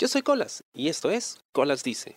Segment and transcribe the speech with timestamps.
[0.00, 2.14] Yo soy Colas y esto es Colas Dice.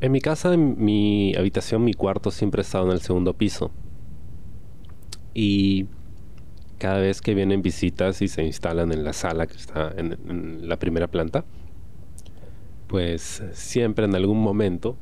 [0.00, 3.72] En mi casa, en mi habitación, mi cuarto siempre ha estado en el segundo piso.
[5.34, 5.86] Y
[6.78, 10.68] cada vez que vienen visitas y se instalan en la sala que está en, en
[10.68, 11.44] la primera planta,
[12.86, 14.96] pues siempre en algún momento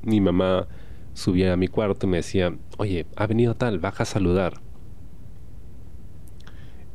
[0.00, 0.68] mi mamá
[1.12, 4.54] subía a mi cuarto y me decía, oye, ha venido tal, baja a saludar.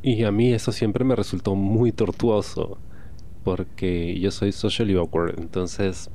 [0.08, 2.78] Y a mí eso siempre me resultó muy tortuoso,
[3.44, 6.12] porque yo soy socially awkward, entonces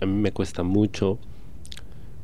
[0.00, 1.16] a mí me cuesta mucho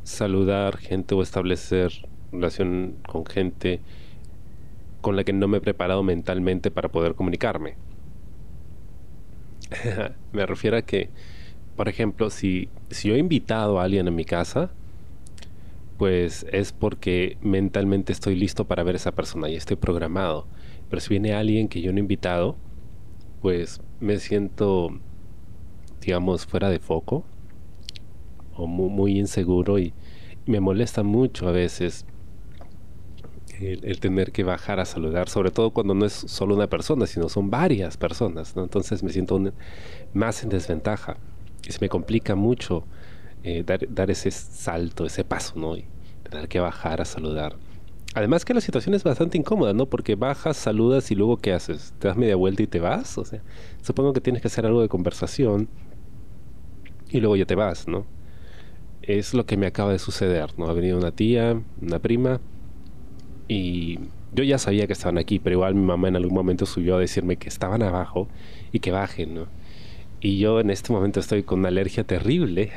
[0.03, 1.93] saludar gente o establecer
[2.33, 3.79] relación con gente
[5.03, 7.77] con la que no me he preparado mentalmente para poder comunicarme.
[10.33, 11.11] me refiero a que,
[11.77, 14.73] por ejemplo, si, si yo he invitado a alguien a mi casa,
[16.03, 20.49] pues es porque mentalmente estoy listo para ver esa persona y estoy programado.
[20.91, 22.57] Pero si viene alguien que yo no he invitado,
[23.41, 24.99] pues me siento,
[26.01, 27.23] digamos, fuera de foco
[28.57, 29.95] o muy, inseguro y,
[30.45, 32.05] me molesta mucho a veces
[33.61, 37.29] el, tener que bajar a saludar, sobre todo cuando no es solo una persona, sino
[37.29, 39.41] son varias personas, Entonces me siento
[40.15, 41.17] más en desventaja.
[41.65, 42.87] Y se me complica mucho
[43.45, 45.55] eh, dar, ese salto, ese paso,
[46.33, 47.57] tener que bajar a saludar.
[48.15, 49.87] Además que la situación es bastante incómoda, ¿no?
[49.87, 51.95] Porque bajas, saludas y luego ¿qué haces?
[51.99, 53.17] ¿Te das media vuelta y te vas?
[53.17, 53.43] O sea,
[53.81, 55.69] supongo que tienes que hacer algo de conversación
[57.09, 58.07] y luego ya te vas, ¿no?
[59.03, 60.67] Es lo que me acaba de suceder, ¿no?
[60.67, 62.41] Ha venido una tía, una prima
[63.49, 63.99] y
[64.35, 67.01] yo ya sabía que estaban aquí, pero igual mi mamá en algún momento subió a
[67.01, 68.29] decirme que estaban abajo
[68.73, 69.47] y que bajen, ¿no?
[70.21, 72.71] Y yo en este momento estoy con una alergia terrible,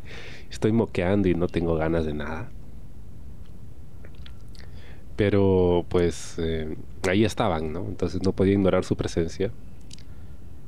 [0.50, 2.50] estoy moqueando y no tengo ganas de nada
[5.16, 6.76] pero pues eh,
[7.08, 7.80] ahí estaban, ¿no?
[7.86, 9.50] Entonces no podía ignorar su presencia.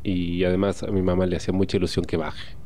[0.03, 2.57] Y además a mi mamá le hacía mucha ilusión que baje.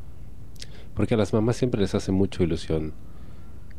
[0.93, 2.93] Porque a las mamás siempre les hace mucha ilusión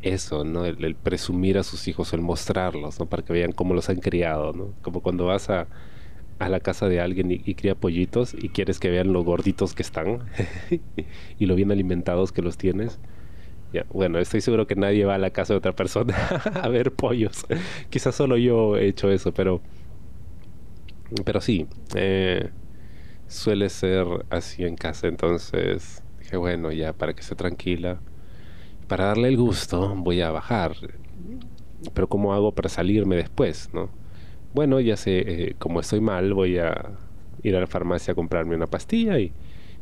[0.01, 0.65] eso, ¿no?
[0.65, 3.05] El, presumir a sus hijos, el mostrarlos, ¿no?
[3.05, 4.73] Para que vean cómo los han criado, ¿no?
[4.81, 5.67] Como cuando vas a,
[6.39, 9.75] a la casa de alguien y, y, cría pollitos y quieres que vean lo gorditos
[9.75, 10.23] que están
[11.39, 12.99] y lo bien alimentados que los tienes
[13.93, 16.15] bueno, estoy seguro que nadie va a la casa de otra persona
[16.61, 17.45] a ver pollos.
[17.89, 19.61] Quizás solo yo he hecho eso, pero.
[21.25, 22.49] Pero sí, eh,
[23.27, 25.07] suele ser así en casa.
[25.07, 27.99] Entonces dije, bueno, ya para que esté tranquila,
[28.87, 30.73] para darle el gusto, voy a bajar.
[31.93, 33.89] Pero ¿cómo hago para salirme después, no?
[34.53, 36.91] Bueno, ya sé, eh, como estoy mal, voy a
[37.43, 39.31] ir a la farmacia a comprarme una pastilla y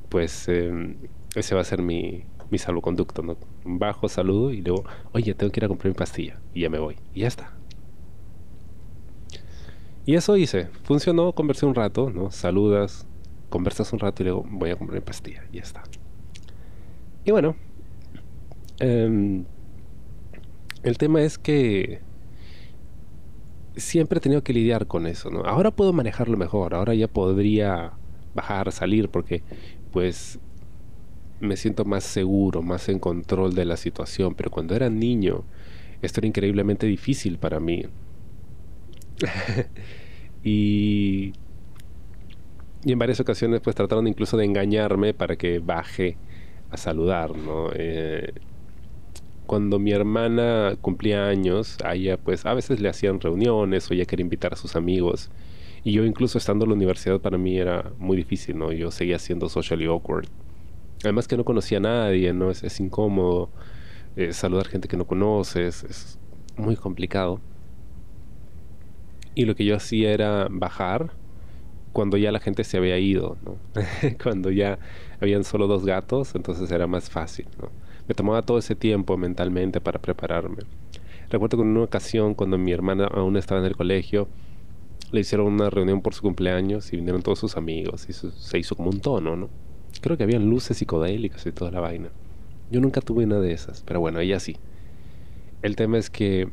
[0.10, 0.96] pues em,
[1.36, 3.38] ese va a ser mi, mi salvoconducto, ¿no?
[3.64, 6.40] Bajo, saludo y luego, oye, tengo que ir a comprar mi pastilla.
[6.54, 6.98] Y ya me voy.
[7.14, 7.54] Y ya está.
[10.06, 10.70] Y eso hice.
[10.84, 12.32] Funcionó, conversé un rato, ¿no?
[12.32, 13.06] Saludas,
[13.50, 15.44] conversas un rato y luego voy a comprar mi pastilla.
[15.52, 15.84] Y ya está.
[17.26, 17.56] Y bueno.
[18.80, 19.46] Em,
[20.84, 22.00] el tema es que
[23.76, 25.42] siempre he tenido que lidiar con eso, ¿no?
[25.42, 27.94] Ahora puedo manejarlo mejor, ahora ya podría
[28.34, 29.44] bajar, salir, porque
[29.92, 30.40] pues
[31.40, 35.46] me siento más seguro, más en control de la situación, pero cuando era niño
[36.02, 37.86] esto era increíblemente difícil para mí.
[40.44, 41.34] y,
[42.86, 46.18] en varias ocasiones pues trataron incluso de engañarme para que baje
[46.70, 47.70] a saludar, ¿no?
[47.74, 48.32] Eh,
[49.46, 54.06] cuando mi hermana cumplía años, a ella pues a veces le hacían reuniones o ella
[54.06, 55.30] quería invitar a sus amigos.
[55.84, 58.72] Y yo incluso estando en la universidad para mí era muy difícil, ¿no?
[58.72, 60.28] Yo seguía siendo socially awkward.
[61.04, 62.52] Además que no conocía a nadie, ¿no?
[62.52, 63.50] Es, incómodo
[64.16, 66.20] eh, saludar gente que no conoces, es
[66.58, 67.40] muy complicado.
[69.34, 71.12] Y lo que yo hacía era bajar
[71.94, 73.58] cuando ya la gente se había ido, ¿no?
[74.24, 74.80] cuando ya
[75.22, 77.70] habían solo dos gatos, entonces era más fácil, ¿no?
[78.08, 80.64] Me tomaba todo ese tiempo mentalmente para prepararme.
[81.30, 84.28] Recuerdo que en una ocasión, cuando mi hermana aún estaba en el colegio,
[85.12, 88.76] le hicieron una reunión por su cumpleaños y vinieron todos sus amigos y se hizo
[88.76, 89.50] como un tono, ¿no?
[90.02, 92.10] Creo que habían luces psicodélicas y toda la vaina.
[92.72, 94.58] Yo nunca tuve una de esas, pero bueno, ella sí.
[95.62, 96.50] El tema es que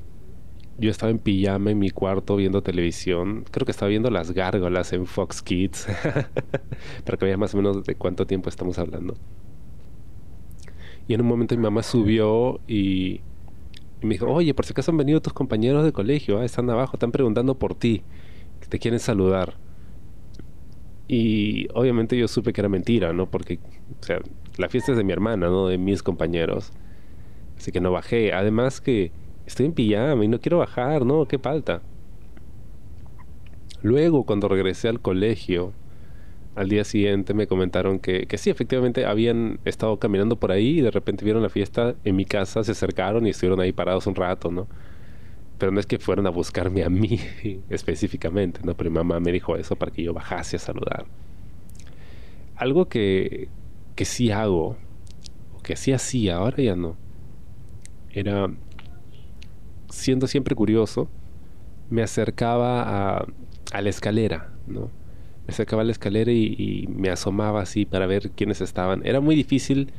[0.79, 3.45] yo estaba en pijama en mi cuarto viendo televisión.
[3.51, 5.87] Creo que estaba viendo las gárgolas en Fox Kids.
[7.05, 9.17] Para que veas más o menos de cuánto tiempo estamos hablando.
[11.09, 13.21] Y en un momento mi mamá subió y,
[14.03, 16.97] me dijo, oye, por si acaso han venido tus compañeros de colegio, ah, están abajo,
[16.97, 18.03] están preguntando por ti,
[18.61, 19.55] que te quieren saludar.
[21.09, 23.27] Y obviamente yo supe que era mentira, ¿no?
[23.31, 23.59] Porque,
[24.01, 24.19] o sea,
[24.59, 25.69] la fiesta es de mi hermana, ¿no?
[25.69, 26.73] De mis compañeros.
[27.57, 28.33] Así que no bajé.
[28.33, 29.13] Además que
[29.47, 31.27] estoy en pijama y no quiero bajar, ¿no?
[31.27, 31.83] ¿Qué falta?
[33.83, 35.73] Luego, cuando regresé al colegio,
[36.57, 40.81] al día siguiente me comentaron que, que sí, efectivamente habían estado caminando por ahí y
[40.81, 44.15] de repente vieron la fiesta en mi casa, se acercaron y estuvieron ahí parados un
[44.15, 44.67] rato, ¿no?
[45.59, 47.19] Pero no es que fueron a buscarme a mí
[47.71, 48.75] específicamente, ¿no?
[48.75, 51.07] Pero mi mamá me dijo eso para que yo bajase a saludar.
[52.57, 53.49] Algo que,
[53.95, 54.77] que sí hago,
[55.55, 56.97] o que sí hacía, ahora ya no,
[58.11, 58.51] era,
[59.91, 61.09] siendo siempre curioso,
[61.91, 63.27] me acercaba a,
[63.73, 64.91] a la escalera, ¿no?
[65.47, 69.07] me sacaba la escalera y, me asomaba así para ver quiénes estaban.
[69.07, 69.93] Era muy difícil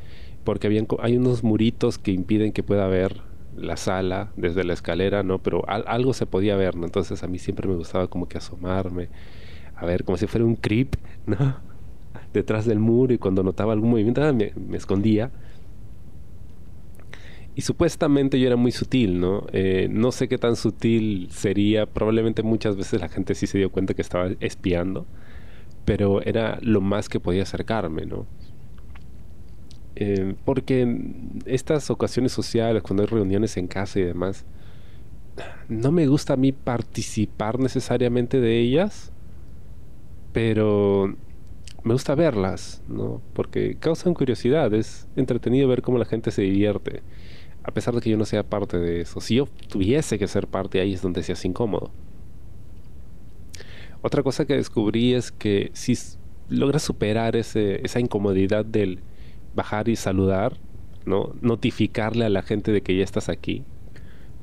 [0.44, 3.22] porque habían, hay unos muritos que impiden que pueda ver
[3.58, 5.38] la sala desde la escalera, ¿no?
[5.38, 6.86] Pero algo se podía ver, ¿no?
[6.86, 9.08] Entonces a mí siempre me gustaba como que asomarme,
[9.76, 10.96] a ver, como si fuera un creep,
[11.26, 11.36] ¿no?
[12.32, 15.30] Detrás del muro y cuando notaba algún movimiento ah, me, escondía.
[17.54, 19.46] Y supuestamente yo era muy sutil, ¿no?
[19.52, 21.86] Eh, no sé qué tan sutil sería.
[21.86, 25.06] Probablemente muchas veces la gente sí se dio cuenta que estaba espiando
[25.88, 28.26] pero era lo más que podía acercarme, ¿no?
[30.00, 30.96] Eh, porque
[31.44, 34.44] estas ocasiones sociales, cuando hay reuniones en casa y demás,
[35.68, 39.10] no me gusta a mí participar necesariamente de ellas,
[40.32, 41.16] pero
[41.82, 43.20] me gusta verlas, ¿no?
[43.32, 47.02] Porque causan curiosidad, es entretenido ver cómo la gente se divierte,
[47.64, 49.20] a pesar de que yo no sea parte de eso.
[49.20, 51.90] Si yo tuviese que ser parte, ahí es donde se incómodo.
[54.00, 55.98] Otra cosa que descubrí es que si
[56.48, 59.00] logras superar ese, esa incomodidad del
[59.58, 60.56] bajar y saludar,
[61.04, 61.34] ¿no?
[61.42, 63.64] notificarle a la gente de que ya estás aquí,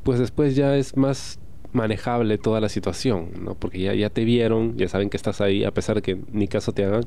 [0.03, 1.39] pues después ya es más
[1.73, 3.55] manejable toda la situación, ¿no?
[3.55, 6.47] porque ya, ya te vieron, ya saben que estás ahí, a pesar de que ni
[6.47, 7.05] caso te hagan,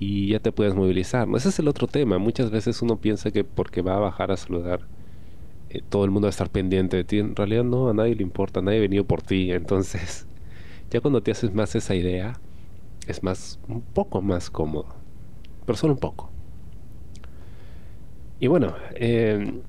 [0.00, 1.26] y ya te puedes movilizar.
[1.28, 1.36] ¿no?
[1.36, 2.18] Ese es el otro tema.
[2.18, 4.86] Muchas veces uno piensa que porque va a bajar a saludar,
[5.70, 7.18] eh, todo el mundo va a estar pendiente de ti.
[7.18, 9.50] En realidad no, a nadie le importa, nadie ha venido por ti.
[9.52, 10.26] Entonces,
[10.90, 12.40] ya cuando te haces más esa idea,
[13.06, 14.94] es más, un poco más cómodo.
[15.66, 16.30] Pero solo un poco.
[18.40, 19.60] Y bueno, eh,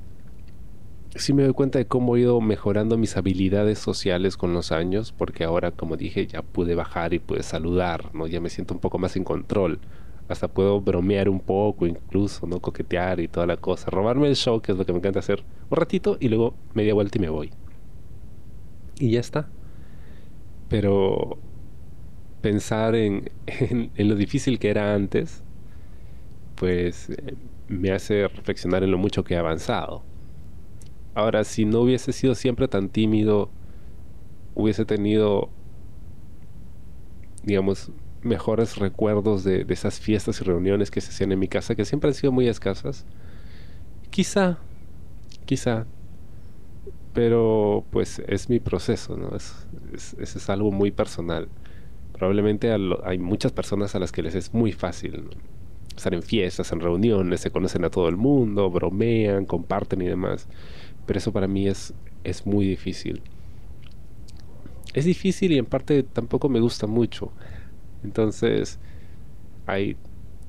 [1.16, 5.12] sí me doy cuenta de cómo he ido mejorando mis habilidades sociales con los años,
[5.12, 8.28] porque ahora, como dije, ya pude bajar y pude saludar, ¿no?
[8.28, 9.80] Ya me siento un poco más en control.
[10.28, 12.60] Hasta puedo bromear un poco, incluso, ¿no?
[12.60, 13.90] Coquetear y toda la cosa.
[13.90, 16.94] Robarme el show, que es lo que me encanta hacer, un ratito y luego media
[16.94, 17.52] vuelta y me voy.
[19.00, 19.50] Y ya está
[20.70, 21.38] pero
[22.42, 23.30] pensar en,
[23.98, 25.44] lo difícil que era antes,
[26.56, 27.36] pues eh,
[27.70, 30.04] me hace reflexionar en lo mucho que he avanzado.
[31.14, 33.50] Ahora, si no hubiese sido siempre tan tímido,
[34.56, 35.50] hubiese tenido,
[37.44, 41.86] digamos, mejores recuerdos de, esas fiestas y reuniones que se hacían en mi casa, que
[41.86, 43.06] siempre han sido muy escasas.
[44.10, 44.58] Quizá,
[45.46, 45.86] quizá
[47.14, 49.36] pero pues es mi proceso, ¿no?
[49.36, 49.68] Es,
[50.20, 51.50] es, algo muy personal.
[52.14, 55.28] Probablemente hay muchas personas a las que les es muy fácil
[56.00, 60.48] estar en fiestas, en reuniones, se conocen a todo el mundo, bromean, comparten y demás.
[61.06, 61.94] Pero eso para mí es,
[62.24, 63.22] es muy difícil.
[64.94, 67.32] Es difícil y en parte tampoco me gusta mucho.
[68.04, 68.80] Entonces
[69.66, 69.98] hay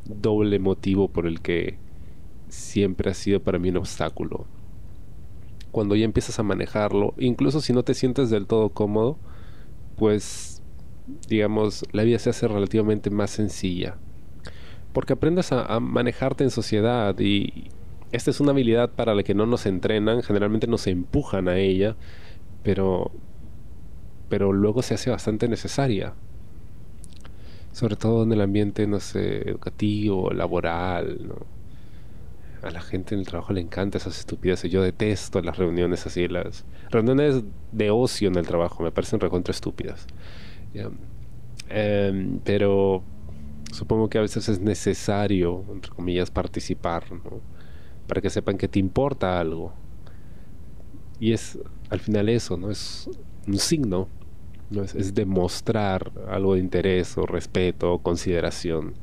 [0.07, 1.79] doble motivo por el que
[2.49, 4.47] siempre ha sido para mí un obstáculo
[5.71, 9.19] cuando ya empiezas a manejarlo, incluso si no te sientes del todo cómodo,
[9.97, 10.63] pues
[11.29, 13.97] digamos, la vida se hace relativamente más sencilla.
[14.93, 17.69] Porque aprendes a, manejarte en sociedad y
[18.13, 21.97] esta es una habilidad para la que no nos entrenan, generalmente nos empujan a ella,
[22.63, 23.13] pero,
[24.29, 26.15] pero luego se hace bastante necesaria.
[27.73, 31.61] Sobre todo en el ambiente, no sé, educativo, laboral, ¿no?
[32.63, 34.71] a la gente en el trabajo le encanta esas estupideces.
[34.71, 39.53] Yo detesto las reuniones así, las reuniones de ocio en el trabajo, me parecen recontra
[39.53, 40.07] estúpidas.
[41.69, 43.03] Em, pero
[43.73, 47.05] supongo que a veces es necesario, entre comillas, participar,
[48.07, 49.73] Para que sepan que te importa algo.
[51.19, 51.59] Y es
[51.91, 52.71] al final eso, ¿no?
[52.71, 53.09] Es
[53.47, 54.09] un signo,
[54.71, 54.83] ¿no?
[54.83, 58.95] es, es demostrar algo de interés o respeto o consideración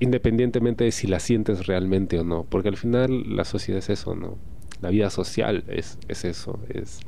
[0.00, 4.14] independientemente de si la sientes realmente o no, porque al final la sociedad es eso,
[4.14, 4.38] ¿no?
[4.80, 7.00] La vida social es, es eso, es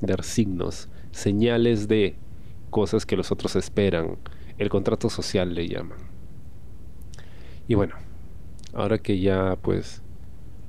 [0.00, 2.16] dar signos, señales de
[2.70, 4.18] cosas que los otros esperan.
[4.58, 5.98] El contrato social le llaman.
[7.66, 7.94] Y bueno,
[8.72, 10.02] ahora que ya pues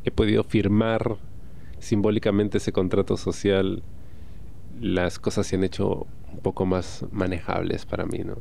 [0.04, 1.18] he podido firmar
[1.80, 3.84] simbólicamente ese contrato social,
[4.80, 8.38] las cosas se han hecho un poco más manejables para mí, ¿no?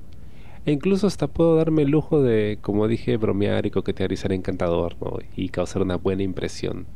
[0.67, 4.33] E incluso hasta puedo darme el lujo de, como dije, bromear y coquetear y ser
[4.33, 5.19] encantador, ¿no?
[5.37, 6.87] Y causar una buena impresión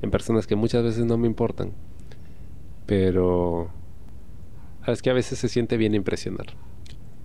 [0.00, 1.72] en personas que muchas veces no me importan.
[2.86, 3.68] Pero
[4.86, 6.46] es que a veces se siente bien impresionar.